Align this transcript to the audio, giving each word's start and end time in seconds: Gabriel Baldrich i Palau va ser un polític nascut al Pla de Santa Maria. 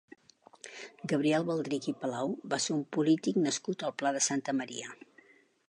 Gabriel 1.11 1.45
Baldrich 1.49 1.89
i 1.91 1.93
Palau 2.05 2.33
va 2.55 2.59
ser 2.65 2.73
un 2.77 2.81
polític 2.97 3.39
nascut 3.45 3.87
al 3.91 3.95
Pla 4.01 4.15
de 4.17 4.25
Santa 4.31 4.57
Maria. 4.63 4.95